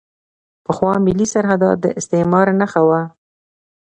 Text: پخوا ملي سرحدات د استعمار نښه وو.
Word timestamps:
پخوا 0.65 0.93
ملي 1.05 1.27
سرحدات 1.33 1.77
د 1.81 1.85
استعمار 1.99 2.47
نښه 2.59 2.81
وو. 2.87 3.01